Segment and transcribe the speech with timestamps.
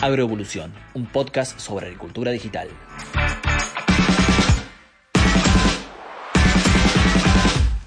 [0.00, 2.68] Agroevolución, un podcast sobre agricultura digital.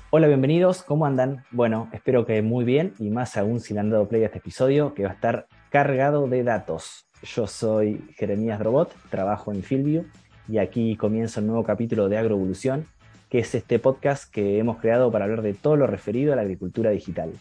[0.10, 1.46] Hola, bienvenidos, ¿cómo andan?
[1.52, 4.40] Bueno, espero que muy bien y más aún si le han dado play a este
[4.40, 7.06] episodio que va a estar cargado de datos.
[7.24, 10.04] Yo soy Jeremías Robot, trabajo en Fieldview
[10.50, 12.88] y aquí comienza un nuevo capítulo de Agroevolución,
[13.30, 16.42] que es este podcast que hemos creado para hablar de todo lo referido a la
[16.42, 17.32] agricultura digital.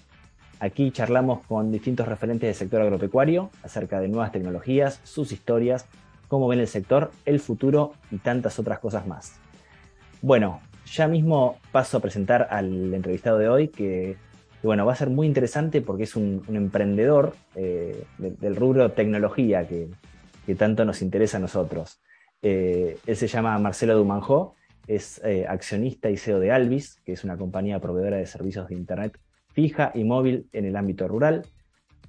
[0.60, 5.86] Aquí charlamos con distintos referentes del sector agropecuario acerca de nuevas tecnologías, sus historias,
[6.28, 9.38] cómo ven el sector, el futuro y tantas otras cosas más.
[10.20, 14.18] Bueno, ya mismo paso a presentar al entrevistado de hoy, que,
[14.62, 19.88] bueno, va a ser muy interesante porque es un, emprendedor eh, del rubro tecnología que,
[20.56, 22.00] tanto nos interesa a nosotros.
[22.42, 24.56] Eh, él se llama Marcelo Dumanjó,
[24.88, 28.74] es eh, accionista y CEO de Alvis, que es una compañía proveedora de servicios de
[28.74, 29.16] Internet
[29.52, 31.46] fija y móvil en el ámbito rural.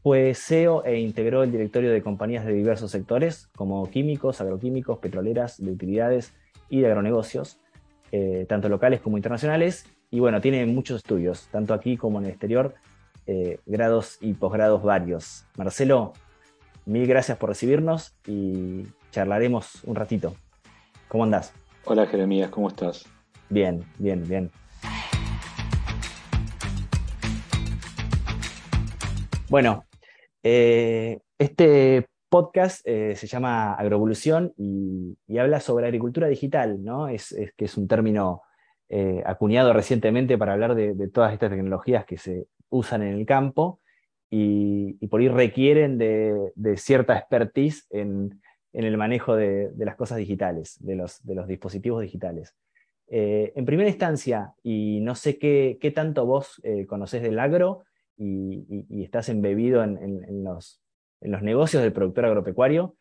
[0.03, 5.63] Fue CEO e integró el directorio de compañías de diversos sectores, como químicos, agroquímicos, petroleras,
[5.63, 6.33] de utilidades
[6.69, 7.59] y de agronegocios
[8.11, 9.85] eh, tanto locales como internacionales.
[10.09, 12.75] Y bueno, tiene muchos estudios, tanto aquí como en el exterior,
[13.25, 15.45] eh, grados y posgrados varios.
[15.55, 16.13] Marcelo,
[16.85, 20.35] mil gracias por recibirnos y charlaremos un ratito.
[21.07, 21.53] ¿Cómo andás?
[21.85, 23.05] Hola Jeremías, ¿cómo estás?
[23.49, 24.51] Bien, bien, bien.
[29.51, 29.85] Bueno,
[30.43, 37.09] eh, este podcast eh, se llama Agroevolución y, habla sobre agricultura digital, ¿no?
[37.09, 38.43] Es, que es un término
[38.87, 43.81] eh, acuñado recientemente para hablar de, todas estas tecnologías que se usan en el campo
[44.29, 48.41] y, por ahí requieren de, cierta expertise en,
[48.71, 52.55] el manejo de, las cosas digitales, de los, dispositivos digitales.
[53.09, 57.83] Eh, en primera instancia, y no sé qué, tanto vos conocés del agro
[58.17, 60.81] y, estás embebido en los
[61.21, 62.95] en los negocios del productor agropecuario,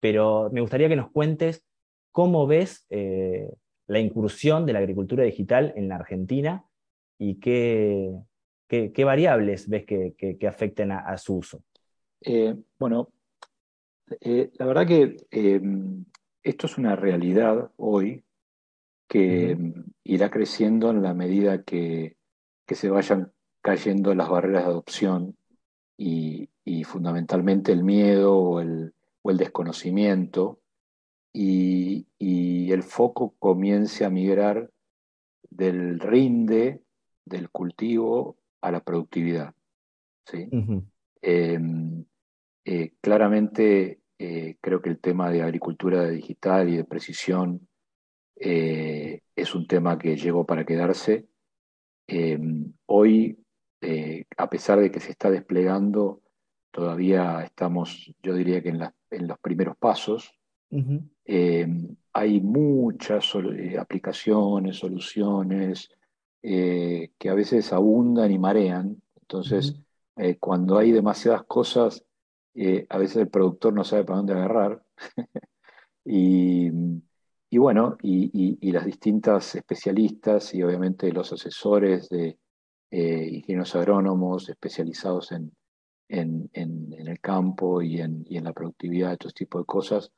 [0.00, 1.66] pero me gustaría que nos cuentes
[2.12, 3.50] cómo ves eh,
[3.86, 6.64] la incursión de la agricultura digital en la Argentina
[7.18, 8.12] y qué,
[8.68, 11.62] qué, variables ves que, afecten a, su uso.
[12.20, 13.12] Eh, bueno,
[14.20, 16.04] eh, la verdad que em,
[16.42, 18.24] esto es una realidad hoy
[19.08, 22.16] que em, irá creciendo en la medida que,
[22.66, 23.32] que se vayan
[23.64, 25.36] cayendo las barreras de adopción
[25.96, 26.50] y,
[26.84, 28.92] fundamentalmente el miedo o el,
[29.24, 30.60] desconocimiento
[31.32, 34.70] y, el foco comience a migrar
[35.48, 36.82] del rinde,
[37.24, 39.54] del cultivo, a la productividad.
[40.26, 40.48] ¿sí?
[41.22, 42.04] Em,
[42.64, 47.68] eh, claramente eh, creo que el tema de agricultura digital y de precisión
[48.36, 51.26] eh, es un tema que llegó para quedarse.
[52.06, 53.43] Em, hoy
[53.86, 56.22] eh, a pesar de que se está desplegando,
[56.70, 60.32] todavía estamos, yo diría que en, los primeros pasos.
[61.26, 61.68] Eh,
[62.12, 65.88] hay muchas eh, aplicaciones, soluciones
[66.42, 69.00] que a veces abundan y marean.
[69.20, 69.80] Entonces,
[70.40, 72.04] cuando hay demasiadas cosas,
[72.88, 74.82] a veces el productor no sabe para dónde agarrar.
[76.04, 76.70] y,
[77.56, 82.38] bueno, y, y, las distintas especialistas y obviamente los asesores de,
[82.96, 85.50] eh, ingenieros agrónomos especializados en,
[86.08, 90.12] en, el campo y en, y en la productividad, todo este tipo de cosas,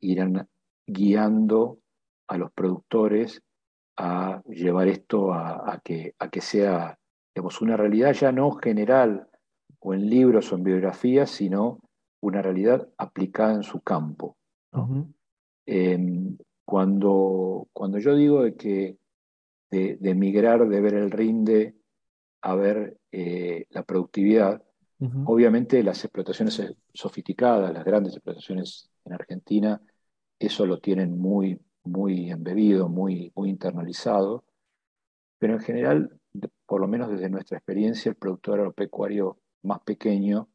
[0.00, 0.46] irán
[0.86, 1.78] guiando
[2.28, 3.42] a los productores
[3.96, 6.98] a llevar esto a, que, a que sea
[7.34, 9.26] digamos, una realidad ya no general
[9.78, 11.80] o en libros o en biografías, sino
[12.20, 14.36] una realidad aplicada en su campo.
[15.64, 16.36] Em,
[16.66, 18.98] cuando, cuando yo digo de que
[19.70, 21.79] de, de, migrar, de ver el rinde
[22.42, 24.62] a ver eh, la productividad.
[25.24, 26.62] Obviamente las explotaciones
[26.92, 29.80] sofisticadas, las grandes explotaciones en Argentina,
[30.38, 34.44] eso lo tienen muy, muy embebido, muy, muy internalizado,
[35.38, 36.20] pero en general,
[36.66, 40.50] por lo menos desde nuestra experiencia, el productor agropecuario más pequeño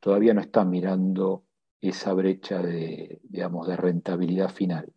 [0.00, 1.44] todavía no está mirando
[1.80, 4.90] esa brecha de, digamos, de rentabilidad final.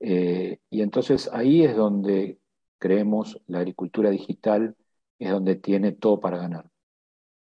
[0.00, 2.38] Eh, y entonces ahí es donde
[2.78, 4.76] creemos la agricultura digital
[5.18, 6.70] es donde tiene todo para ganar.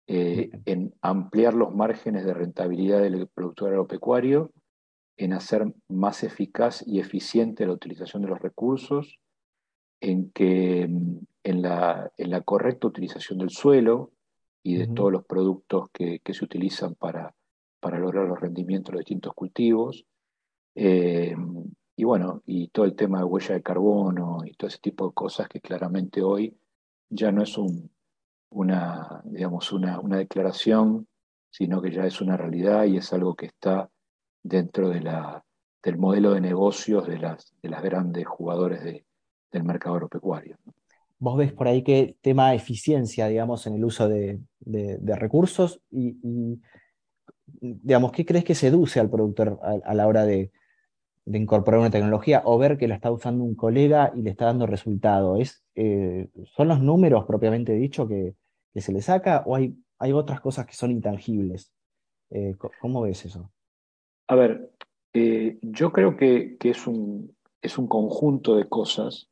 [0.06, 4.50] Eh, en ampliar los márgenes de rentabilidad del productor agropecuario,
[5.16, 9.20] en hacer más eficaz y eficiente la utilización de los recursos,
[10.00, 14.10] en que mm, en la, en la correcta utilización del suelo
[14.62, 17.34] y de todos los productos que, se utilizan para,
[17.80, 20.04] para, lograr los rendimientos de los distintos cultivos.
[20.74, 21.36] Eh,
[21.96, 25.14] y bueno, y todo el tema de huella de carbono y todo ese tipo de
[25.14, 26.56] cosas que claramente hoy
[27.10, 27.58] ya no es
[28.50, 31.06] una, digamos, una, declaración
[31.52, 33.90] sino que ya es una realidad y es algo que está
[34.42, 35.00] dentro de
[35.82, 39.02] del modelo de negocios de las, de las grandes jugadores
[39.50, 40.56] del mercado agropecuario.
[41.18, 44.40] Vos ves por ahí que tema eficiencia, digamos, en el uso de,
[45.04, 46.16] recursos y,
[47.60, 50.52] digamos, ¿qué crees que seduce al productor a, la hora de,
[51.38, 54.66] incorporar una tecnología o ver que la está usando un colega y le está dando
[54.66, 55.36] resultado?
[55.36, 58.34] ¿Es, eh, ¿Son los números propiamente dicho que,
[58.74, 61.72] se le saca o hay, hay otras cosas que son intangibles?
[62.30, 63.50] Eh, ¿Cómo ves eso?
[64.28, 64.70] A ver,
[65.12, 69.28] eh, yo creo que, es, un, es un conjunto de cosas.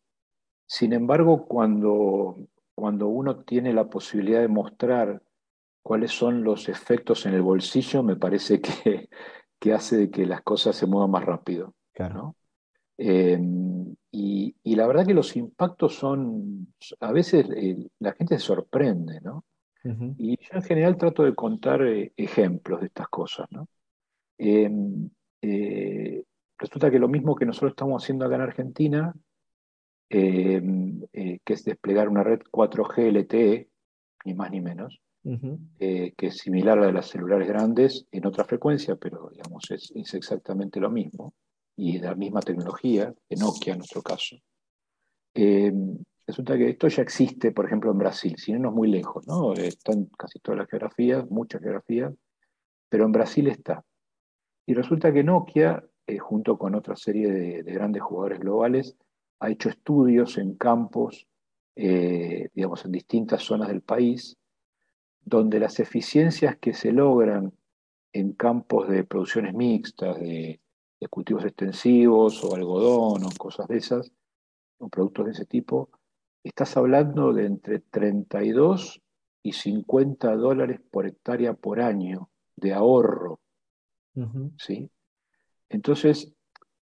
[0.66, 2.36] Sin embargo, cuando,
[2.74, 5.22] cuando uno tiene la posibilidad de mostrar
[5.82, 9.08] cuáles son los efectos en el bolsillo, me parece que,
[9.58, 11.74] que hace de que las cosas se muevan más rápido.
[11.98, 12.36] Claro.
[12.96, 19.20] Em, y, la verdad que los impactos son, a veces eh, la gente se sorprende,
[19.20, 19.44] ¿no?
[20.18, 23.68] Y yo en general trato de contar eh, ejemplos de estas cosas, ¿no?
[24.38, 26.22] Eh,
[26.58, 29.14] resulta que lo mismo que nosotros estamos haciendo acá en Argentina,
[30.08, 33.68] que es desplegar una red 4G LTE,
[34.24, 38.44] ni más ni menos, que es similar a la de las celulares grandes en otra
[38.44, 41.34] frecuencia, pero digamos es, es exactamente lo mismo
[41.78, 44.36] y de la misma tecnología, de Nokia en nuestro caso.
[45.32, 45.72] Eh,
[46.26, 49.52] resulta que esto ya existe, por ejemplo, en Brasil, si no es muy lejos, ¿no?
[49.52, 52.12] Están casi todas las geografías, muchas geografías,
[52.88, 53.84] pero en Brasil está.
[54.66, 58.96] Y resulta que Nokia, eh, junto con otra serie de, grandes jugadores globales,
[59.38, 61.28] ha hecho estudios en campos,
[61.76, 64.36] eh, digamos, en distintas zonas del país,
[65.24, 67.52] donde las eficiencias que se logran
[68.12, 70.60] en campos de producciones mixtas, de
[71.00, 74.12] de cultivos extensivos o algodón o cosas de esas,
[74.78, 75.90] o productos de ese tipo,
[76.42, 79.02] estás hablando de entre 32
[79.42, 83.40] y 50 dólares por hectárea por año de ahorro.
[84.58, 84.90] ¿sí?
[85.68, 86.34] Entonces,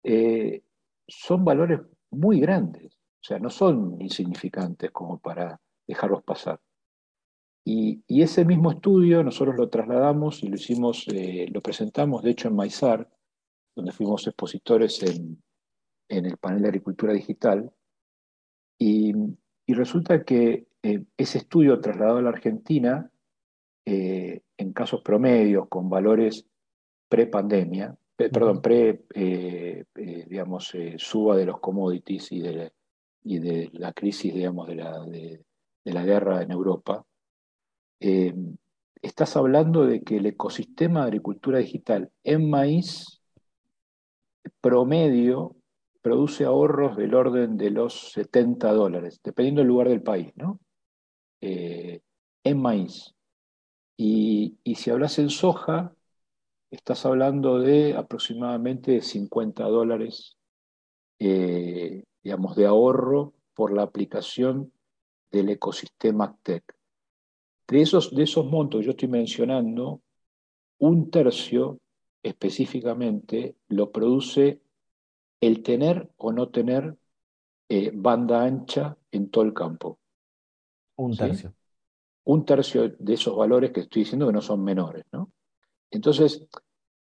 [0.03, 0.63] eh,
[1.07, 1.81] son valores
[2.11, 6.61] muy grandes, o sea, no son insignificantes como para dejarlos pasar.
[7.65, 12.49] Y, ese mismo estudio nosotros lo trasladamos y lo hicimos, eh, lo presentamos, de hecho,
[12.49, 13.09] en Maizar,
[13.75, 15.43] donde fuimos expositores en,
[16.09, 17.71] el panel de agricultura digital.
[18.79, 19.15] Y,
[19.69, 23.09] resulta que eh, ese estudio trasladado a la Argentina,
[23.87, 26.45] eh, en casos promedios con valores
[27.09, 32.73] pre-pandemia, perdón, pre, eh, digamos, suba de los commodities y de,
[33.23, 35.45] y de la crisis, digamos, de la, de
[35.85, 37.07] la guerra en Europa,
[39.03, 43.20] estás hablando de que el ecosistema de agricultura digital en maíz
[44.61, 45.57] promedio
[46.03, 50.61] produce ahorros del orden de los 70 dólares, dependiendo del lugar del país, ¿no?
[51.41, 52.01] Eh,
[52.45, 53.15] en maíz.
[53.97, 55.95] Y, si hablas en soja,
[56.71, 60.39] estás hablando de aproximadamente 50 dólares,
[61.19, 64.73] eh, digamos, de ahorro por la aplicación
[65.31, 66.65] del ecosistema TEC.
[67.69, 70.01] De esos, de esos montos que yo estoy mencionando,
[70.79, 71.79] un tercio
[72.23, 74.61] específicamente lo produce
[75.41, 76.97] el tener o no tener
[77.69, 79.99] eh, banda ancha en todo el campo.
[80.97, 81.55] Un tercio.
[82.25, 85.05] Un tercio de esos valores que estoy diciendo que no son menores.
[85.13, 85.33] ¿no?
[85.91, 86.47] Entonces,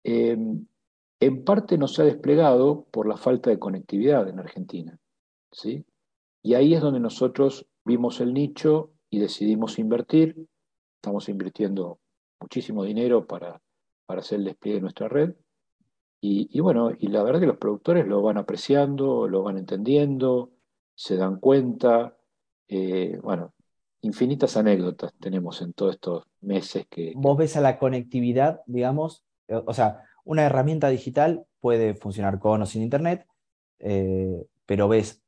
[0.03, 0.65] em,
[1.19, 4.99] en parte no se ha desplegado por la falta de conectividad en Argentina.
[5.51, 5.85] ¿sí?
[6.43, 10.47] Y ahí es donde nosotros vimos el nicho y decidimos invertir.
[10.97, 11.99] Estamos invirtiendo
[12.39, 13.61] muchísimo dinero para
[14.07, 15.35] para hacer el despliegue de nuestra red.
[16.19, 20.51] Y, bueno, y la verdad que los productores lo van apreciando, lo van entendiendo,
[20.95, 22.17] se dan cuenta.
[22.67, 23.53] Eh, bueno,
[24.01, 27.13] infinitas anécdotas tenemos en todos estos meses que...
[27.15, 32.61] Vos ves a la conectividad, digamos, eh, o sea, una herramienta digital puede funcionar con
[32.63, 33.25] o sin Internet,
[33.79, 35.21] eh, pero ves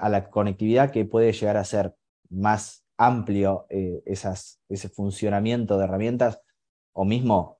[0.00, 1.96] a la conectividad que puede llegar a ser
[2.28, 6.40] más amplio ese funcionamiento de herramientas,
[6.92, 7.58] o mismo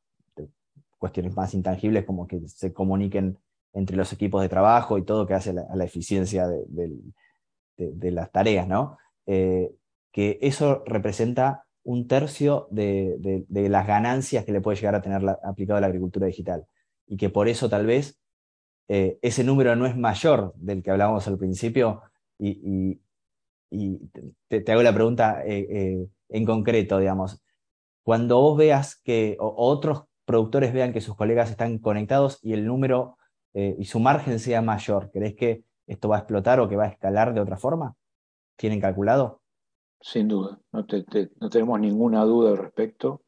[1.05, 3.39] cuestiones más intangibles como que se comuniquen
[3.75, 8.67] entre los equipos de trabajo y todo que hace a la eficiencia de, las tareas,
[8.67, 8.97] ¿no?
[9.27, 9.71] Eh,
[10.11, 15.77] que eso representa un tercio de, las ganancias que le puede llegar a tener aplicado
[15.77, 16.65] a la agricultura digital.
[17.07, 18.19] Y que por eso tal vez
[18.89, 22.01] eh, ese número no es mayor del que hablábamos al principio.
[22.39, 22.99] Y,
[24.49, 27.43] te, hago la pregunta eh, en concreto, digamos,
[28.03, 33.17] cuando vos veas que otros productores vean que sus colegas están conectados y el número
[33.53, 35.11] eh, y su margen sea mayor?
[35.13, 37.95] ¿Crees que esto va a explotar o que va a escalar de otra forma?
[38.57, 39.43] ¿Tienen calculado?
[40.01, 43.23] Sin duda, no, tenemos ninguna duda al respecto.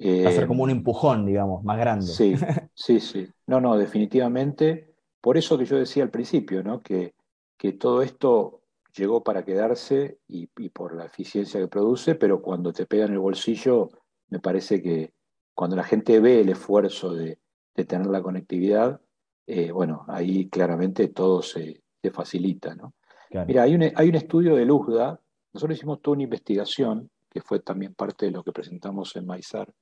[0.00, 2.06] Va a ser como un empujón, digamos, más grande.
[2.06, 2.34] Sí,
[2.74, 3.26] sí, sí.
[3.46, 4.94] No, no, definitivamente.
[5.20, 6.82] Por eso que yo decía al principio, ¿no?
[6.82, 7.14] Que,
[7.56, 8.64] que todo esto
[8.94, 13.18] llegó para quedarse y, por la eficiencia que produce, pero cuando te pega en el
[13.18, 13.90] bolsillo,
[14.28, 15.12] me parece que
[15.54, 17.38] cuando la gente ve el esfuerzo de,
[17.86, 19.00] tener la conectividad,
[19.46, 21.82] eh, bueno, ahí claramente todo se,
[22.12, 22.94] facilita, ¿no?
[23.46, 25.18] Mira, hay un, hay un estudio de Luzda,
[25.54, 29.72] nosotros hicimos toda una investigación, que fue también parte de lo que presentamos en Maizar,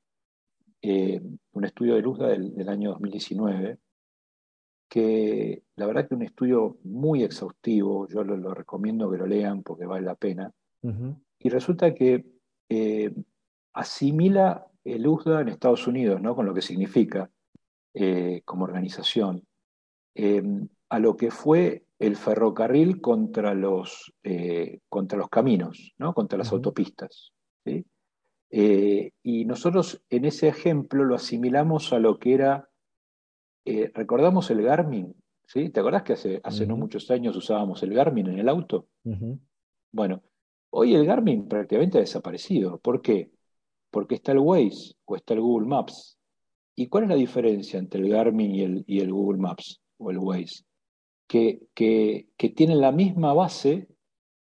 [0.80, 1.20] eh,
[1.52, 3.78] un estudio de Luzda del, año 2019,
[4.88, 9.84] que la verdad que un estudio muy exhaustivo, yo lo, recomiendo que lo lean porque
[9.84, 10.52] vale la pena,
[11.38, 12.24] y resulta que
[12.68, 13.12] eh,
[13.72, 16.34] asimila el USDA en Estados Unidos, ¿no?
[16.34, 17.30] con lo que significa
[17.94, 19.46] eh, como organización,
[20.88, 24.12] a lo que fue el ferrocarril contra los,
[24.88, 26.12] contra los caminos, ¿no?
[26.12, 27.32] contra las autopistas.
[27.64, 27.86] ¿sí?
[28.54, 32.68] Eh, y nosotros en ese ejemplo lo asimilamos a lo que era,
[33.64, 35.14] eh, recordamos el Garmin,
[35.46, 35.70] ¿sí?
[35.70, 38.88] ¿Te acordás que hace, hace no muchos años usábamos el Garmin en el auto?
[39.90, 40.22] Bueno,
[40.68, 42.78] hoy el Garmin prácticamente ha desaparecido.
[42.78, 43.30] ¿Por qué?
[43.92, 46.18] Porque está el Waze o está el Google Maps.
[46.74, 50.10] ¿Y cuál es la diferencia entre el Garmin y el, y el Google Maps o
[50.10, 50.64] el Waze?
[51.28, 53.86] Que, que, que tienen la misma base,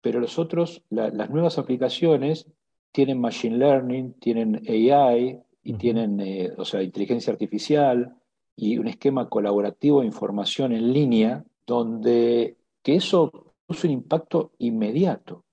[0.02, 2.48] pero los otros, las nuevas aplicaciones
[2.92, 8.16] tienen machine learning, tienen AI y tienen, eh, o sea, inteligencia artificial
[8.56, 13.32] y un esquema colaborativo de información en línea donde que eso
[13.66, 15.46] produce un impacto inmediato.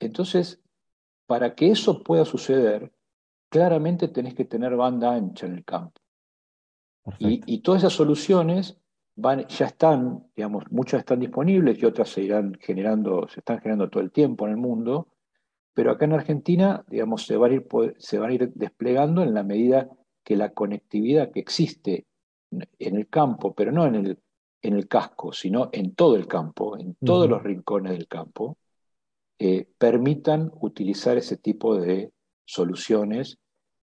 [0.00, 0.60] Entonces,
[1.26, 2.92] para que eso pueda suceder,
[3.48, 6.00] claramente tenés que tener banda ancha en el campo.
[7.18, 8.76] Y, todas esas soluciones
[9.16, 13.88] van, ya están, digamos, muchas están disponibles y otras se irán generando, se están generando
[13.88, 15.08] todo el tiempo en el mundo,
[15.72, 17.66] pero acá en Argentina, digamos, se van a ir,
[17.98, 19.88] se van a ir desplegando en la medida
[20.22, 22.06] que la conectividad que existe
[22.50, 24.18] en el campo, pero no en el,
[24.62, 28.58] en el casco, sino en todo el campo, en todos los rincones del campo,
[29.38, 32.12] eh, permitan utilizar ese tipo de
[32.48, 33.38] soluciones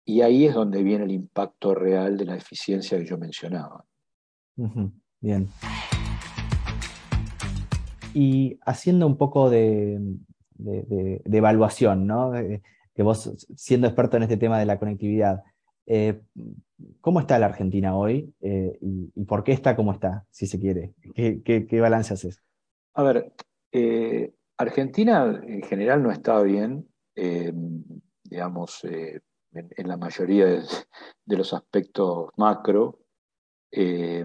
[0.05, 3.85] y ahí es donde viene el impacto real de la eficiencia que yo mencionaba.
[5.21, 5.49] Bien.
[8.15, 10.01] Y haciendo un poco de,
[10.55, 12.33] de, evaluación, ¿no?
[12.95, 15.45] que vos, siendo experto en este tema de la conectividad,
[15.87, 16.21] eh,
[17.01, 20.95] ¿cómo está la Argentina hoy eh, y, por qué está como está, si se quiere?
[21.15, 22.43] ¿Qué, balance haces?
[22.95, 23.33] A ver,
[23.73, 26.89] eh, Argentina en general no está bien,
[28.29, 33.01] digamos, en, la mayoría de, los aspectos macro.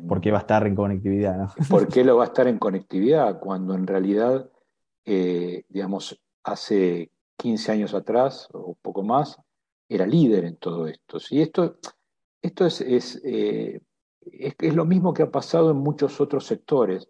[0.07, 1.37] ¿Por qué va a estar en conectividad?
[1.37, 1.53] ¿no?
[1.69, 4.49] ¿Por qué lo va a estar en conectividad cuando en realidad,
[5.05, 9.39] digamos, hace 15 años atrás o poco más,
[9.89, 11.19] era líder en todo esto.
[11.19, 11.41] ¿sí?
[11.41, 11.77] Esto,
[12.41, 13.81] esto es, eh,
[14.21, 17.09] es, es, lo mismo que ha pasado en muchos otros sectores.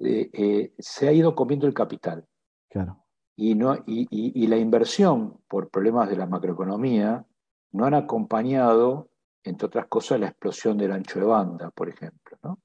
[0.00, 2.26] Eh, eh, se ha ido comiendo el capital.
[2.68, 3.03] Claro.
[3.36, 7.26] Y, no, y, y, la inversión, por problemas de la macroeconomía,
[7.72, 9.10] no han acompañado,
[9.42, 12.38] entre otras cosas, la explosión del ancho de banda, por ejemplo.
[12.44, 12.60] ¿no?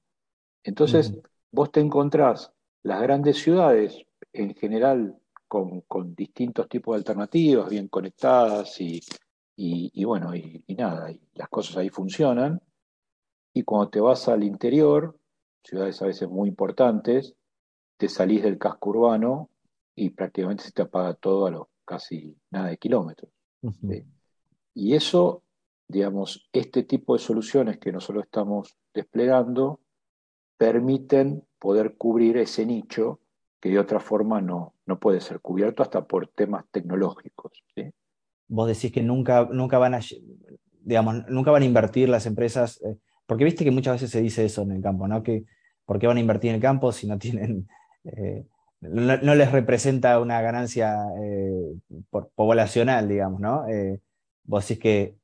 [0.62, 1.12] Entonces,
[1.50, 8.80] vos te encontrás las grandes ciudades, en general con, distintos tipos de alternativas, bien conectadas
[8.80, 9.00] y,
[9.56, 12.62] y, bueno, y, nada, y las cosas ahí funcionan.
[13.52, 15.18] Y cuando te vas al interior,
[15.64, 17.34] ciudades a veces muy importantes,
[17.96, 19.50] te salís del casco urbano
[19.94, 23.30] y prácticamente se te apaga todo a los casi nada de kilómetros.
[24.74, 25.42] Y eso,
[25.88, 29.80] digamos, este tipo de soluciones que nosotros estamos desplegando
[30.56, 33.20] permiten poder cubrir ese nicho
[33.60, 37.52] que de otra forma no, no puede ser cubierto hasta por temas tecnológicos.
[38.48, 40.00] Vos decís que nunca, nunca, van a,
[40.82, 44.44] digamos, nunca van a invertir las empresas, eh, porque viste que muchas veces se dice
[44.44, 45.22] eso en el campo, ¿no?
[45.22, 45.44] Que,
[45.84, 47.68] ¿Por qué van a invertir en el campo si no tienen...
[48.02, 48.46] Eh,
[48.80, 51.74] no, les representa una ganancia eh,
[52.34, 53.66] poblacional, digamos, ¿no?
[54.44, 55.16] vos decís que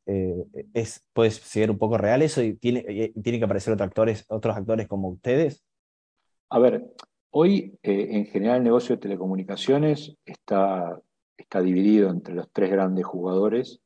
[0.75, 4.57] es, puede ser un poco real eso y tiene, tiene que aparecer otros actores, otros
[4.57, 5.65] actores como ustedes.
[6.49, 6.85] A ver,
[7.39, 10.99] Hoy, eh, en general, el negocio de telecomunicaciones está,
[11.37, 13.83] está dividido entre los tres grandes jugadores,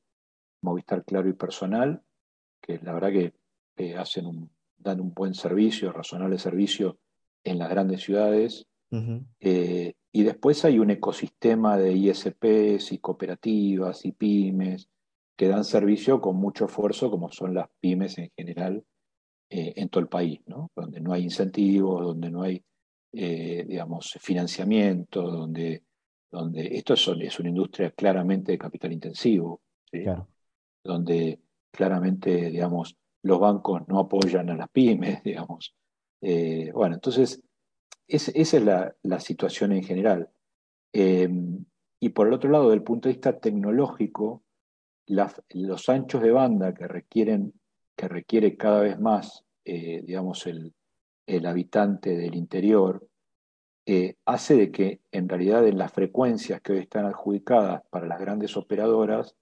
[0.62, 2.00] Movistar, Claro y Personal,
[2.61, 3.35] que la verdad que
[3.77, 7.00] eh, hacen un, dan un buen servicio, razonable servicio
[7.43, 8.69] en las grandes ciudades.
[9.40, 14.88] Eh, y después hay un ecosistema de ISPs y cooperativas y pymes
[15.37, 18.85] que dan servicio con mucho esfuerzo, como son las pymes en general
[19.52, 20.70] en todo el país, ¿no?
[20.76, 22.62] donde no hay incentivos, donde no hay
[23.12, 25.82] eh, digamos, financiamiento, donde,
[26.30, 29.62] donde esto es, es, una industria claramente de capital intensivo,
[30.85, 31.40] donde
[31.73, 35.75] claramente, digamos, los bancos no apoyan a las pymes, digamos.
[36.20, 37.42] Eh, bueno, entonces,
[38.11, 38.64] esa es
[39.02, 40.29] la, situación en general.
[40.93, 41.64] Em,
[42.00, 44.43] y por el otro lado, del punto de vista tecnológico,
[45.07, 47.52] los anchos de banda que requieren,
[47.97, 50.75] que requiere cada vez más, eh, digamos, el,
[51.26, 53.07] el, habitante del interior,
[53.87, 58.21] eh, hace de que en realidad en las frecuencias que hoy están adjudicadas para las
[58.21, 59.37] grandes operadoras,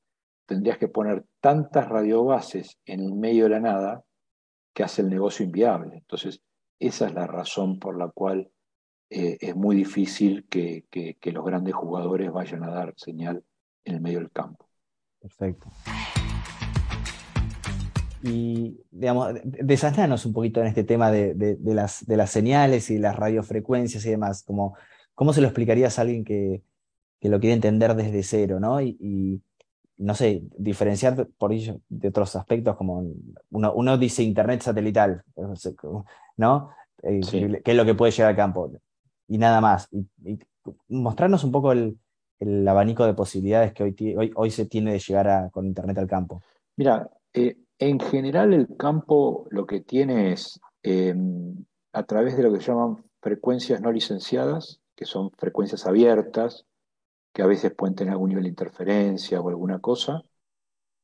[0.46, 4.04] tendrías que poner tantas radiobases en el medio de la nada
[4.74, 5.96] que hace el negocio inviable.
[5.96, 6.40] Entonces,
[6.78, 8.50] esa es la razón por la cual
[9.10, 10.84] eh, es muy difícil que,
[11.32, 13.42] los grandes jugadores vayan a dar señal
[13.84, 14.68] en el medio del campo.
[15.20, 15.68] Perfecto.
[18.22, 23.16] Y, digamos, desaslanos un poquito en este tema de, las, de las señales y las
[23.16, 24.42] radiofrecuencias y demás.
[24.42, 24.76] Como,
[25.14, 26.62] ¿Cómo se lo explicarías a alguien que,
[27.22, 28.80] lo quiere entender desde cero, ¿no?
[28.80, 29.42] y,
[29.98, 33.04] no sé, diferenciar por ello de otros aspectos, como
[33.50, 35.24] uno, dice Internet satelital,
[36.36, 36.70] ¿no?
[37.02, 37.20] Eh,
[37.64, 38.70] ¿Qué es lo que puede llegar al campo?
[39.28, 39.88] Y nada más.
[40.88, 41.98] Mostrarnos un poco el,
[42.66, 46.42] abanico de posibilidades que hoy, hoy, se tiene de llegar con Internet al campo.
[46.76, 52.52] Mira, eh, en general el campo lo que tiene es, em, a través de lo
[52.52, 56.66] que llaman frecuencias no licenciadas, que son frecuencias abiertas,
[57.32, 60.22] que a veces pueden tener algún nivel de interferencia o alguna cosa.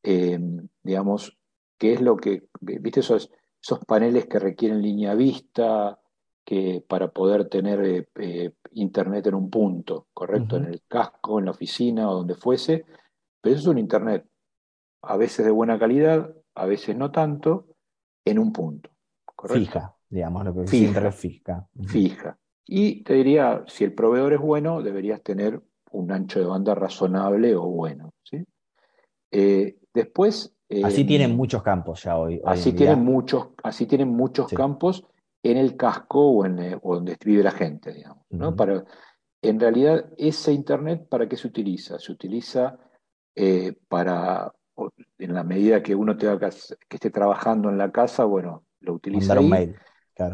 [0.03, 0.39] Eh,
[0.83, 1.37] digamos,
[1.79, 3.31] ¿qué es lo que, viste esos,
[3.63, 5.99] esos paneles que requieren línea vista,
[6.45, 10.57] que para poder tener eh, eh, internet en un punto, ¿correcto?
[10.57, 12.85] En el casco, en la oficina o donde fuese,
[13.41, 14.27] pero eso es un internet,
[15.03, 17.67] a veces de buena calidad, a veces no tanto,
[18.25, 18.91] en un punto.
[19.47, 21.69] Fija, digamos, lo que fija, fija.
[21.87, 22.39] Fija.
[22.67, 25.61] Y te diría, si el proveedor es bueno, deberías tener
[25.91, 28.13] un ancho de banda razonable o bueno.
[28.23, 28.43] ¿sí?
[29.31, 30.55] Eh, después...
[30.83, 32.41] así eh, tienen muchos campos ya hoy.
[32.45, 35.05] así, tienen muchos, así tienen muchos campos
[35.45, 38.25] en el casco o, en, eh, donde vive la gente, digamos.
[38.31, 38.57] ¿no?
[38.57, 38.85] Para,
[39.41, 41.99] en realidad, ese Internet, ¿para qué se utiliza?
[41.99, 42.79] Se utiliza
[43.89, 44.53] para,
[45.19, 49.35] en la medida que uno tenga que, esté trabajando en la casa, bueno, lo utiliza.
[49.35, 49.77] Mandar un mail.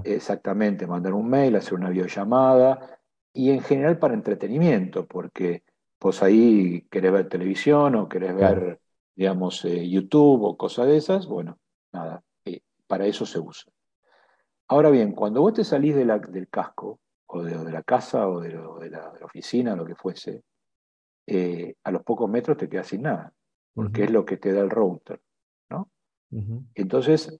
[0.04, 2.98] Exactamente, mandar un mail, hacer una videollamada,
[3.32, 5.62] y en general para entretenimiento, porque
[5.98, 8.80] pues ahí querés ver televisión o querés ver,
[9.14, 11.58] digamos, eh, YouTube o cosas de esas, bueno,
[11.92, 13.70] nada, eh, para eso se usa.
[14.70, 18.40] Ahora bien, cuando vos te salís de la, del casco, o de, la casa, o
[18.40, 18.52] de,
[18.88, 20.44] la, oficina, lo que fuese,
[21.26, 23.32] eh, a los pocos metros te quedas sin nada,
[23.74, 25.20] porque es lo que te da el router,
[25.70, 25.90] ¿no?
[26.74, 27.36] Entonces,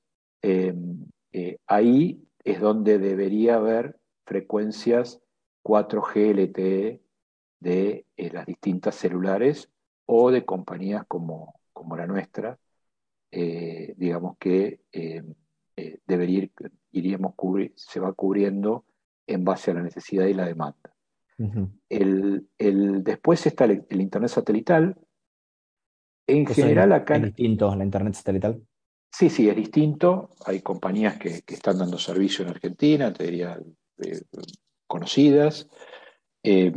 [1.68, 5.20] ahí es donde debería haber frecuencias
[5.62, 7.00] 4G LTE
[7.60, 9.70] de eh, las distintas celulares
[10.04, 12.58] o de compañías como, como la nuestra,
[13.30, 14.80] eh, digamos que
[15.80, 16.48] eh, debería
[16.92, 18.84] iríamos cubrir, se va cubriendo
[19.26, 20.94] en base a la necesidad y la demanda.
[21.88, 22.46] el,
[23.02, 24.96] después está el, Internet satelital.
[26.26, 27.16] En general acá...
[27.16, 28.62] ¿Es distinto la Internet satelital?
[29.12, 30.34] Sí, sí, es distinto.
[30.44, 33.58] Hay compañías que, que están dando servicio en Argentina, te diría
[34.86, 35.68] conocidas.
[36.42, 36.72] Eh,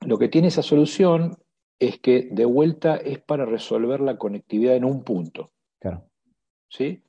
[0.00, 1.36] lo que tiene esa solución
[1.78, 5.52] es que de vuelta es para resolver la conectividad en un punto.
[5.80, 6.08] Claro.
[6.68, 7.02] ¿Sí?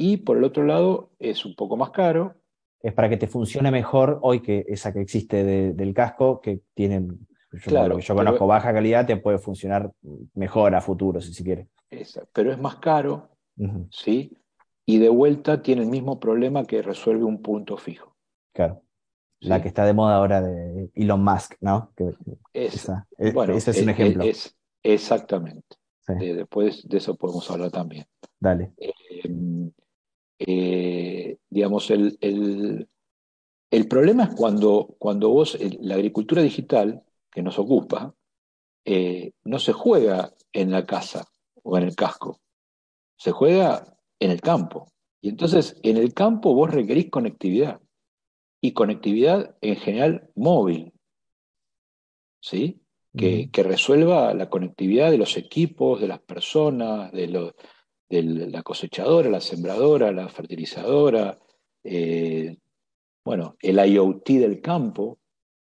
[0.00, 2.36] Y por el otro lado es un poco más caro.
[2.80, 7.08] Es para que te funcione mejor hoy que esa que existe del casco, que tiene,
[7.52, 9.90] yo, claro, yo conozco baja calidad, te puede funcionar
[10.34, 11.68] mejor a futuro, si se quiere.
[12.32, 13.30] pero es más caro,
[13.90, 14.32] ¿sí?
[14.86, 18.16] Y de vuelta tiene el mismo problema que resuelve un punto fijo.
[18.54, 18.82] Claro.
[19.40, 21.92] La que está de moda ahora de Elon Musk, ¿no?
[22.52, 24.24] esa, e, bueno, ese es, un ejemplo.
[24.82, 25.76] exactamente.
[26.06, 28.06] después de eso podemos hablar también.
[28.40, 28.72] Dale.
[28.78, 29.70] Em,
[30.38, 38.14] eh, digamos, el, el, problema es cuando, cuando vos, la agricultura digital que nos ocupa,
[38.84, 41.26] eh, no se juega en la casa
[41.62, 42.40] o en el casco,
[43.16, 44.92] se juega en el campo.
[45.20, 47.80] Y entonces, en el campo vos requerís conectividad
[48.60, 50.92] y conectividad en general móvil,
[52.40, 52.80] ¿sí?
[53.16, 57.52] Que, resuelva la conectividad de los equipos, de las personas, de,
[58.08, 61.38] de la cosechadora, la sembradora, la fertilizadora,
[61.84, 62.56] eh,
[63.24, 65.18] bueno, el IoT del campo,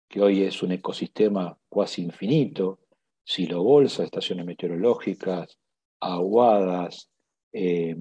[0.07, 2.79] que hoy es un ecosistema cuasi infinito,
[3.23, 5.57] silo bolsa, estaciones meteorológicas,
[5.99, 7.09] aguadas,
[7.51, 7.95] eh,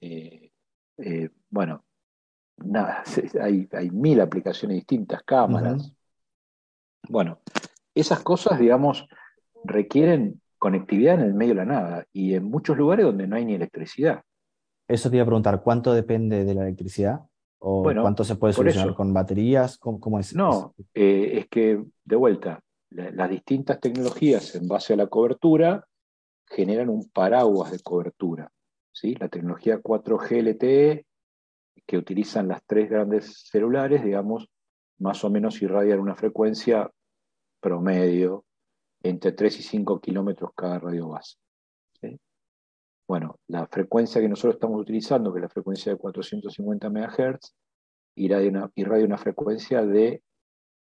[0.00, 1.84] eh, bueno,
[2.56, 3.04] nada,
[3.40, 5.92] hay, mil aplicaciones distintas, cámaras.
[7.08, 7.40] Bueno,
[7.94, 9.06] esas cosas, digamos,
[9.64, 13.44] requieren conectividad en el medio de la nada y en muchos lugares donde no hay
[13.44, 14.24] ni electricidad.
[14.88, 17.20] Eso te iba a preguntar, ¿cuánto depende de la electricidad?
[17.60, 19.78] ¿O cuánto se puede solucionar con baterías?
[19.78, 20.34] ¿Cómo, es?
[20.34, 25.86] No, eh, es que, de vuelta, las distintas tecnologías en base a la cobertura
[26.46, 28.50] generan un paraguas de cobertura.
[28.90, 29.14] ¿sí?
[29.14, 31.06] La tecnología 4G LTE,
[31.86, 34.48] que utilizan las tres grandes celulares, digamos,
[34.98, 36.90] más o menos irradian una frecuencia
[37.60, 38.44] promedio
[39.08, 41.36] entre 3 y 5 kilómetros cada radio base.
[43.08, 47.54] Bueno, la frecuencia que nosotros estamos utilizando, que es la frecuencia de 450 MHz,
[48.16, 50.22] irradia una, irradia una frecuencia de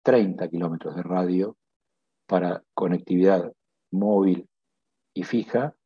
[0.03, 1.59] 30 kilómetros de radio
[2.27, 3.53] para conectividad
[3.91, 4.49] móvil
[5.15, 5.77] y fija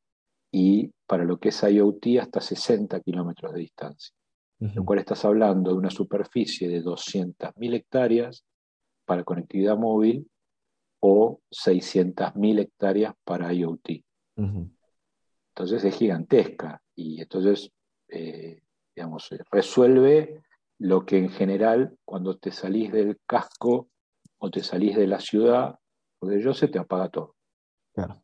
[0.53, 4.15] y para lo que es IoT hasta 60 kilómetros de distancia.
[4.61, 8.45] Lo cual estás hablando de una superficie de 200.000 hectáreas
[9.07, 10.31] para conectividad móvil
[11.01, 14.05] o 600.000 hectáreas para IoT.
[14.37, 17.71] Entonces es gigantesca y entonces,
[18.09, 18.63] eh,
[18.95, 20.43] digamos, resuelve
[20.79, 23.91] lo que en general cuando te salís del casco
[24.39, 25.79] o te salís de la ciudad,
[26.19, 27.37] porque yo se te apaga todo.
[27.93, 28.23] Claro.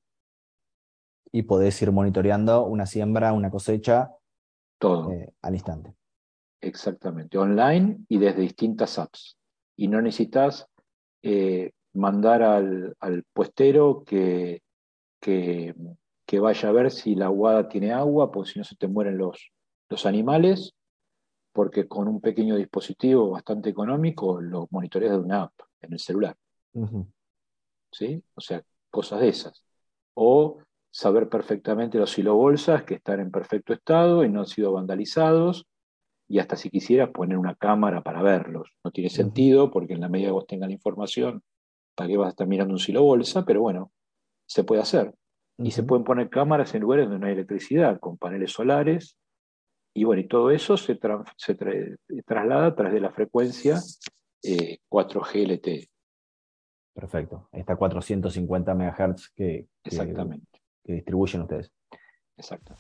[1.33, 4.11] Y podés ir monitoreando una siembra, una cosecha.
[4.79, 5.13] Todo.
[5.13, 5.95] Eh, al instante.
[6.63, 9.37] Exactamente, online y desde distintas apps.
[9.77, 10.67] Y no necesitas
[11.23, 14.63] eh, mandar al, puestero que,
[15.21, 15.75] que,
[16.41, 19.51] vaya a ver si la aguada tiene agua, porque si no se te mueren los,
[19.89, 20.75] los animales,
[21.53, 26.37] porque con un pequeño dispositivo bastante económico lo monitoreas de una app en el celular.
[27.91, 28.23] ¿Sí?
[28.35, 29.65] O sea, cosas de esas.
[30.15, 30.59] O
[30.91, 35.67] saber perfectamente los silobolsas que están en perfecto estado y no han sido vandalizados
[36.29, 38.71] y hasta si quisieras poner una cámara para verlos.
[38.85, 41.43] No tiene sentido porque en la medida que vos tengas la información,
[41.97, 43.45] ¿para qué vas a estar mirando un silo bolsa?
[43.45, 43.91] Pero bueno,
[44.47, 45.13] se puede hacer.
[45.59, 49.17] Y se pueden poner cámaras en lugares donde no hay electricidad, con paneles solares.
[49.95, 53.77] Y bueno, y todo eso se, traslada a través de la frecuencia
[54.43, 55.89] 4G eh, LTE.
[56.95, 57.49] Perfecto.
[57.53, 60.61] Está 450 MHz que, Exactamente.
[60.85, 61.73] que distribuyen ustedes.
[62.37, 62.75] Exacto.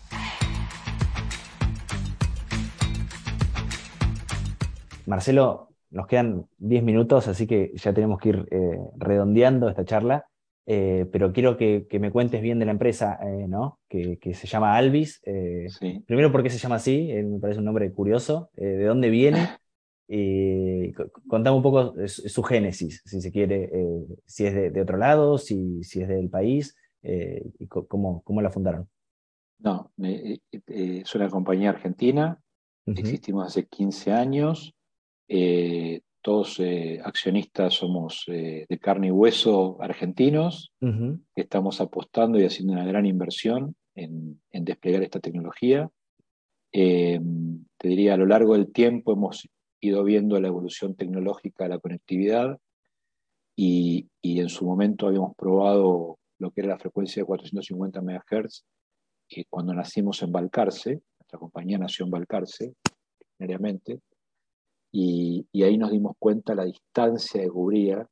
[5.07, 10.27] Marcelo, nos quedan 10 minutos, así que ya tenemos que ir eh, redondeando esta charla,
[10.67, 13.81] eh, pero quiero que, me cuentes bien de la empresa, eh, ¿no?
[13.89, 15.23] Que, se llama Alvis.
[16.07, 17.11] Primero, ¿por qué se llama así?
[17.25, 18.51] me parece un nombre curioso.
[18.55, 19.39] ¿De dónde viene?
[20.09, 20.93] Y
[21.27, 23.69] contame un poco su, génesis, si se quiere,
[24.25, 28.89] si es de, otro lado, si, si es del país, y cómo, cómo, la fundaron.
[29.59, 32.41] No, es una compañía argentina,
[32.87, 34.77] existimos hace 15 años,
[35.29, 40.73] eh, todos eh, accionistas somos eh, de carne y hueso argentinos,
[41.35, 45.89] estamos apostando y haciendo una gran inversión en, desplegar esta tecnología.
[46.73, 47.21] te
[47.83, 49.49] diría, a lo largo del tiempo hemos
[49.81, 52.59] ido viendo la evolución tecnológica de la conectividad
[53.55, 58.65] y, y en su momento habíamos probado lo que era la frecuencia de 450 MHz
[59.49, 62.75] cuando nacimos en Balcarce, nuestra compañía nació en Balcarce,
[63.39, 64.01] necesariamente,
[64.99, 68.09] y, ahí nos dimos cuenta la distancia que cubría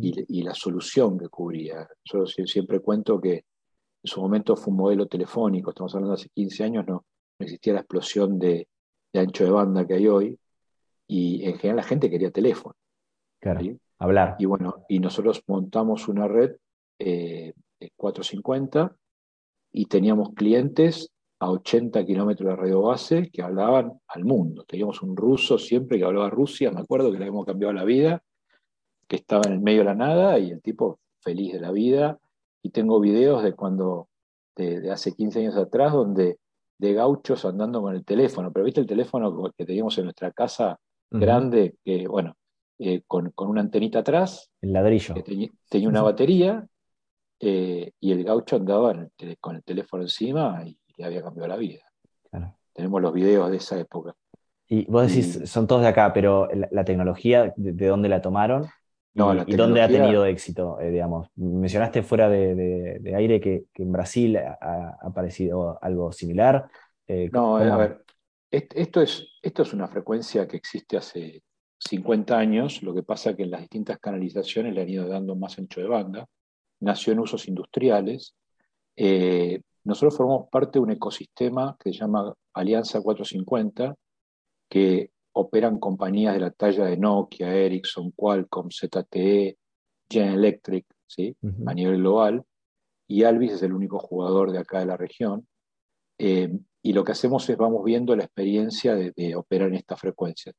[0.00, 1.88] y, la solución que cubría.
[2.04, 3.44] Yo siempre cuento que en
[4.04, 7.04] su momento fue un modelo telefónico, estamos hablando de hace 15 años, no,
[7.38, 8.68] existía la explosión de,
[9.14, 10.38] ancho de banda que hay hoy,
[11.08, 12.76] y en general la gente quería teléfono.
[13.40, 13.60] Claro,
[13.98, 14.36] hablar.
[14.38, 16.56] Y bueno, y nosotros montamos una red
[17.00, 17.54] eh,
[17.96, 18.94] 450
[19.72, 24.64] y teníamos clientes a 80 kilómetros de radio base que hablaban al mundo.
[24.64, 28.22] Teníamos un ruso siempre que hablaba Rusia, me acuerdo que le habíamos cambiado la vida,
[29.06, 32.18] que estaba en el medio de la nada y el tipo feliz de la vida.
[32.62, 34.08] Y tengo videos de cuando,
[34.56, 36.38] de, hace 15 años atrás, donde
[36.78, 40.78] de gauchos andando con el teléfono, pero viste el teléfono que teníamos en nuestra casa
[41.10, 42.36] grande, que bueno,
[42.78, 45.14] eh, con, una antenita atrás, el ladrillo.
[45.14, 46.66] Que tenía una batería,
[47.38, 48.94] eh, y el gaucho andaba
[49.40, 51.80] con el teléfono encima y le había cambiado la vida.
[52.72, 54.14] Tenemos los videos de esa época.
[54.68, 58.66] Y vos decís, son todos de acá, pero la, tecnología, ¿de, dónde la tomaron?
[59.14, 61.28] y, dónde ha tenido éxito, eh, digamos?
[61.36, 66.68] Mencionaste fuera de, aire que, en Brasil ha, aparecido algo similar.
[67.06, 68.04] Eh, no, a ver,
[68.50, 71.42] esto es, esto es una frecuencia que existe hace
[71.78, 75.36] 50 años, lo que pasa es que en las distintas canalizaciones le han ido dando
[75.36, 76.26] más ancho de banda,
[76.80, 78.34] nació en usos industriales,
[78.96, 83.94] eh, nosotros formamos parte de un ecosistema que se llama Alianza 450,
[84.68, 89.58] que operan compañías de la talla de Nokia, Ericsson, Qualcomm, ZTE,
[90.08, 91.36] General Electric, ¿sí?
[91.66, 92.44] a nivel global.
[93.06, 95.46] y Alvis es el único jugador de acá de la región.
[96.18, 96.50] Eh,
[96.82, 100.52] y lo que hacemos es vamos viendo la experiencia de, operar en esta frecuencia.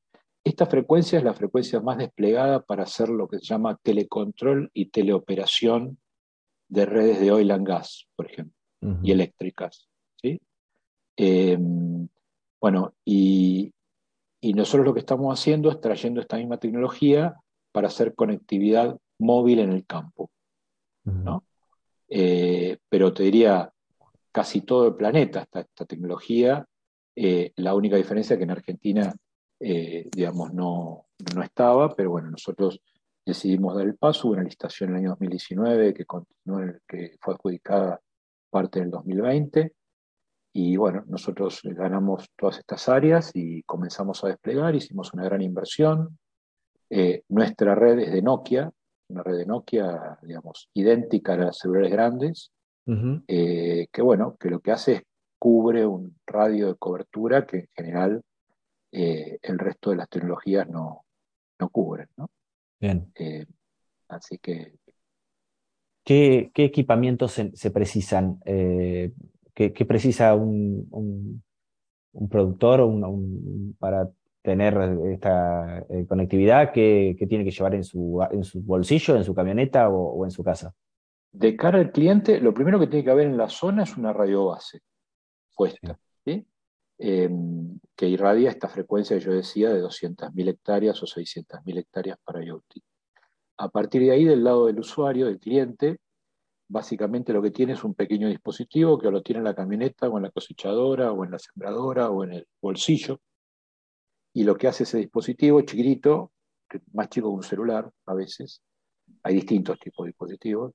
[0.43, 4.89] Esta frecuencia es la frecuencia más desplegada para hacer lo que se llama telecontrol y
[4.89, 5.97] teleoperación
[6.67, 9.87] de redes de oil and gas, por ejemplo, y eléctricas.
[10.21, 10.39] ¿sí?
[11.17, 11.57] Eh,
[12.61, 13.73] bueno, y,
[14.41, 17.35] y nosotros lo que estamos haciendo es trayendo esta misma tecnología
[17.71, 20.29] para hacer conectividad móvil en el campo.
[21.03, 21.45] ¿no?
[22.07, 23.71] Eh, pero te diría,
[24.31, 26.65] casi todo el planeta está esta tecnología.
[27.15, 29.15] Eh, la única diferencia es que en Argentina,
[29.59, 32.81] eh, digamos, no, no, estaba, pero bueno, nosotros
[33.25, 34.27] decidimos dar el paso.
[34.27, 37.99] Hubo una licitación en el año 2019 que, continuó, que fue adjudicada
[38.55, 39.73] parte del 2020.
[40.53, 46.17] Y bueno, nosotros ganamos todas estas áreas y comenzamos a desplegar, hicimos una gran inversión.
[47.27, 48.71] nuestra red es de Nokia,
[49.09, 52.51] una red de Nokia, digamos, idéntica a las celulares grandes,
[53.27, 55.01] eh, que bueno, que lo que hace es
[55.37, 58.21] cubre un radio de cobertura que en general
[58.91, 61.03] eh, el resto de las tecnologías no,
[61.59, 62.29] no cubren, ¿no?
[62.79, 63.11] Bien.
[63.15, 63.45] Eh,
[64.07, 64.75] así que...
[66.05, 68.39] ¿Qué, qué equipamientos se, precisan?
[69.55, 71.41] ¿qué, precisa un,
[72.29, 72.87] productor
[73.79, 74.09] para
[74.41, 74.77] tener
[75.11, 78.21] esta eh, conectividad que, tiene que llevar en su,
[78.63, 80.73] bolsillo, en su camioneta o, en su casa?
[81.31, 84.13] De cara al cliente, lo primero que tiene que haber en la zona es una
[84.13, 84.81] radio base
[85.53, 85.97] puesta,
[86.97, 92.43] em, que irradia esta frecuencia que yo decía de 200.000 hectáreas o 600.000 hectáreas para
[92.43, 92.63] IoT.
[93.57, 95.97] A partir de ahí, del lado del usuario, del cliente,
[96.67, 100.17] básicamente lo que tiene es un pequeño dispositivo que lo tiene en la camioneta o
[100.17, 103.19] en la cosechadora o en la sembradora o en el bolsillo,
[104.33, 106.31] y lo que hace ese dispositivo chiquitito,
[106.93, 108.61] más chico que un celular a veces,
[109.23, 110.73] hay distintos tipos de dispositivos,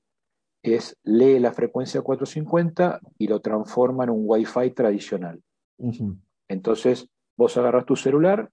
[0.62, 5.42] es lee la frecuencia 450 y lo transforma en un Wi-Fi tradicional.
[6.48, 8.50] Entonces, vos agarras tu celular,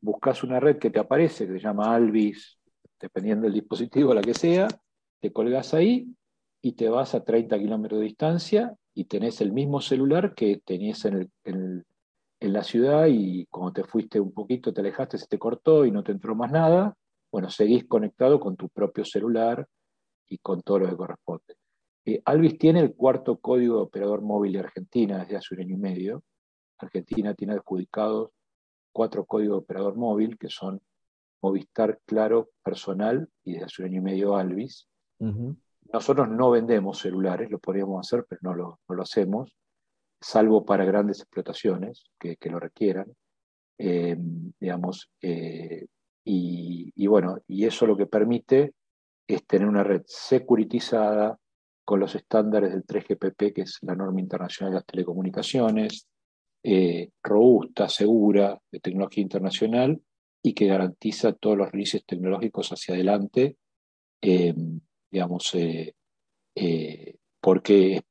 [0.00, 2.58] buscas una red que te aparece, que se llama Alvis,
[3.00, 4.68] dependiendo del dispositivo, la que sea,
[5.20, 6.14] te colgas ahí
[6.62, 11.04] y te vas a 30 kilómetros de distancia y tenés el mismo celular que tenías
[11.04, 11.32] en
[12.40, 16.02] la ciudad y cuando te fuiste un poquito, te alejaste, se te cortó y no
[16.02, 16.94] te entró más nada,
[17.30, 19.66] bueno, seguís conectado con tu propio celular
[20.28, 21.56] y con todo lo que corresponde.
[22.04, 25.74] Eh, Alvis tiene el cuarto código de operador móvil de Argentina desde hace un año
[25.74, 26.22] y medio.
[26.78, 28.30] Argentina tiene adjudicados
[28.92, 30.80] cuatro códigos de operador móvil que son
[31.42, 34.88] Movistar, Claro, Personal y desde hace un año y medio Alvis.
[35.92, 39.56] Nosotros no vendemos celulares, lo podríamos hacer, pero no lo, no lo hacemos
[40.20, 43.14] salvo para grandes explotaciones que, lo requieran,
[43.78, 44.16] eh,
[44.58, 45.86] digamos, eh,
[46.24, 48.74] y, bueno, y eso lo que permite
[49.28, 51.38] es tener una red securitizada
[51.84, 56.08] con los estándares del 3GPP, que es la norma internacional de las telecomunicaciones,
[56.64, 60.00] eh, robusta, segura, de tecnología internacional
[60.46, 63.56] y que garantiza todos los releases tecnológicos hacia adelante,
[65.10, 65.56] digamos,
[67.40, 68.02] porque es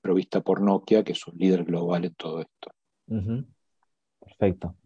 [0.00, 2.70] provista por Nokia, que es un líder global en todo esto.
[4.18, 4.76] Perfecto.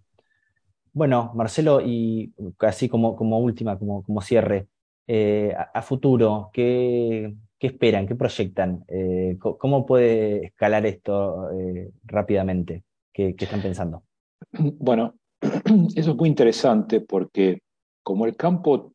[0.93, 4.69] Bueno, Marcelo, y casi como, como última, como, como cierre,
[5.07, 8.07] eh, a, futuro, ¿qué, esperan?
[8.07, 8.85] ¿Qué proyectan?
[8.88, 12.85] Eh, ¿Cómo puede escalar esto eh, rápidamente?
[13.12, 14.05] ¿Qué, están pensando?
[14.53, 15.14] Bueno,
[15.94, 17.62] eso es muy interesante porque
[18.03, 18.92] como el campo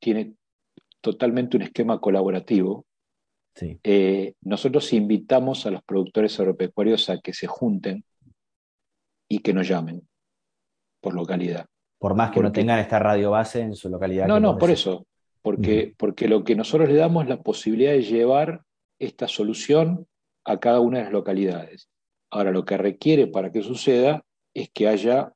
[0.00, 0.34] tiene
[1.00, 2.84] totalmente un esquema colaborativo,
[3.82, 8.04] eh, nosotros invitamos a los productores agropecuarios a que se junten
[9.28, 10.06] y que nos llamen
[11.00, 11.66] por localidad.
[11.98, 14.28] Por más que no tengan esta radio base en su localidad.
[14.28, 15.06] No, no, por eso.
[15.42, 18.62] Porque, porque lo que nosotros le damos es la posibilidad de llevar
[18.98, 20.06] esta solución
[20.44, 21.88] a cada una de las localidades.
[22.30, 25.32] Ahora, lo que requiere para que suceda es que haya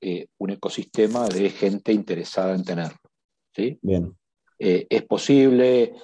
[0.00, 2.98] eh, un ecosistema de gente interesada en tenerlo.
[3.54, 3.78] ¿sí?
[3.82, 4.16] Bien.
[4.58, 5.94] Eh, es posible,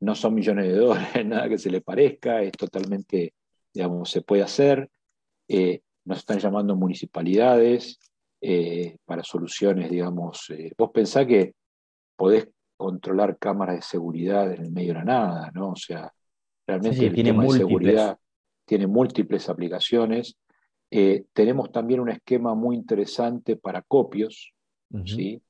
[0.00, 3.34] no son millones de dólares, nada que se le parezca, es totalmente,
[3.72, 4.88] digamos, se puede hacer.
[5.48, 7.98] Eh, nos están llamando municipalidades
[8.40, 10.52] eh, para soluciones, digamos.
[10.76, 11.54] Vos pensás que
[12.16, 15.70] podés controlar cámaras de seguridad en el medio de la nada, ¿no?
[15.70, 16.12] O sea,
[16.66, 18.18] realmente el tiene tema de seguridad
[18.66, 20.36] tiene múltiples aplicaciones.
[20.90, 24.54] Tenemos también un esquema muy interesante para copios,
[25.04, 25.42] ¿sí?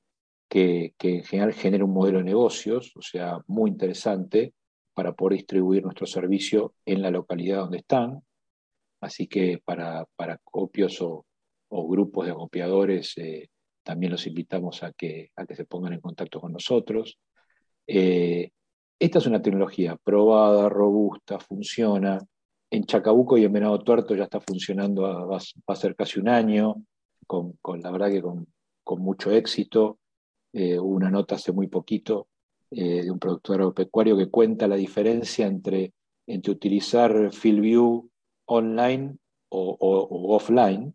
[0.49, 4.53] que, en general genera un modelo de negocios, o sea, muy interesante
[4.93, 8.21] para poder distribuir nuestro servicio en la localidad donde están.
[9.01, 11.25] Así que para, para copios o,
[11.69, 13.49] grupos de acopiadores eh,
[13.83, 17.19] también los invitamos a que, a que se pongan en contacto con nosotros.
[17.85, 18.51] Eh,
[18.97, 22.17] esta es una tecnología probada, robusta, funciona.
[22.71, 26.83] En Chacabuco y en Venado Tuerto ya está funcionando, va, a ser casi un año,
[27.27, 28.47] con, la verdad que con,
[29.01, 29.99] mucho éxito.
[30.53, 32.27] Eh, hubo una nota hace muy poquito
[32.71, 35.93] eh, de un productor agropecuario que cuenta la diferencia entre,
[36.27, 38.09] entre utilizar FieldView
[38.45, 39.17] online
[39.49, 40.93] o, offline,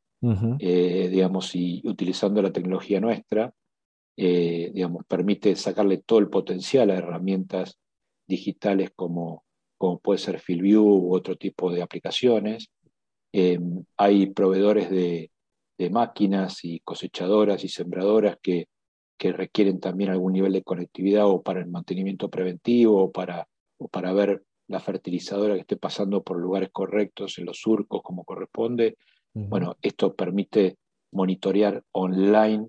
[0.59, 3.55] eh, digamos, y utilizando la tecnología nuestra,
[4.17, 7.79] digamos, permite sacarle todo el potencial a herramientas
[8.27, 9.45] digitales como,
[9.81, 12.69] como puede ser FieldView u otro tipo de aplicaciones.
[13.97, 15.31] hay proveedores de,
[15.79, 18.67] de máquinas y cosechadoras y sembradoras que
[19.21, 23.87] que requieren también algún nivel de conectividad o para el mantenimiento preventivo o para, o
[23.87, 28.97] para ver la fertilizadora que esté pasando por lugares correctos en los surcos como corresponde.
[29.35, 30.79] Bueno, esto permite
[31.13, 32.69] monitorear online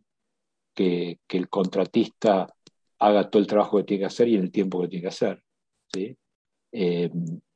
[0.75, 2.53] que, el contratista
[2.99, 5.07] haga todo el trabajo que tiene que hacer y en el tiempo que tiene que
[5.07, 5.41] hacer.
[5.93, 6.17] ¿sí?
[6.71, 7.09] Eh,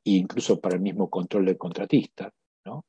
[0.04, 2.30] incluso para el mismo control del contratista.
[2.64, 2.84] ¿no?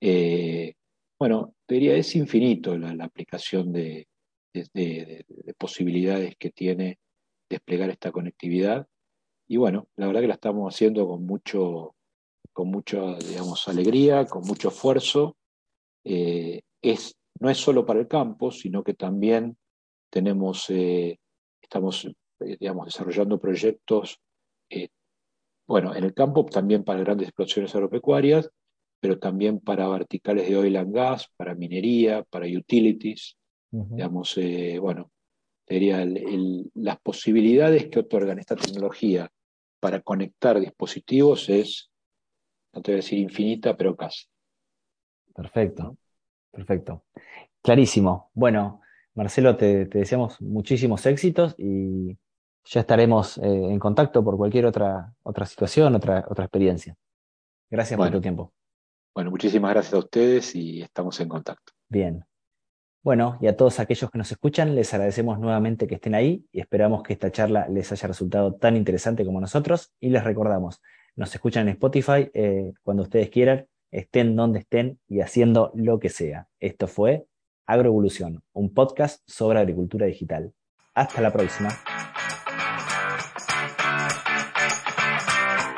[0.00, 0.74] Eh,
[1.18, 4.06] bueno, diría, es infinito la aplicación de,
[4.52, 5.24] de,
[5.58, 6.98] posibilidades que tiene
[7.48, 8.86] desplegar esta conectividad.
[9.48, 11.94] Y bueno, la verdad que la estamos haciendo con mucho,
[12.52, 15.36] con mucha, digamos, alegría, con mucho esfuerzo.
[16.04, 19.56] Eh, es, no es solo para el campo, sino que también
[20.10, 21.18] tenemos, eh,
[21.60, 24.20] estamos, eh, digamos, desarrollando proyectos,
[25.66, 28.50] bueno, en el campo también para grandes explotaciones agropecuarias,
[29.00, 33.36] pero también para verticales de oil and gas, para minería, para utilities.
[33.70, 35.10] Digamos, eh, bueno,
[35.66, 36.06] sería
[36.74, 39.28] las posibilidades que otorgan esta tecnología
[39.80, 41.90] para conectar dispositivos es,
[42.72, 44.26] no te voy a decir infinita, pero casi.
[45.34, 45.98] Perfecto,
[46.50, 47.04] perfecto.
[47.60, 48.30] Clarísimo.
[48.32, 48.80] Bueno,
[49.14, 52.16] Marcelo, te, deseamos muchísimos éxitos y
[52.64, 56.96] ya estaremos eh, en contacto por cualquier otra, otra situación, otra, otra experiencia.
[57.70, 58.52] Gracias por tu tiempo.
[59.14, 61.72] Bueno, muchísimas gracias a ustedes y estamos en contacto.
[61.88, 62.24] Bien.
[63.02, 66.60] Bueno, y a todos aquellos que nos escuchan, les agradecemos nuevamente que estén ahí y
[66.60, 69.92] esperamos que esta charla les haya resultado tan interesante como nosotros.
[70.00, 70.80] Y les recordamos,
[71.14, 76.08] nos escuchan en Spotify eh, cuando ustedes quieran, estén donde estén y haciendo lo que
[76.08, 76.48] sea.
[76.58, 77.26] Esto fue
[77.66, 80.52] Agroevolución, un podcast sobre agricultura digital.
[80.94, 81.70] Hasta la próxima.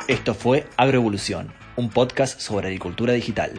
[0.08, 3.50] Esto fue Agroevolución, un podcast sobre agricultura digital.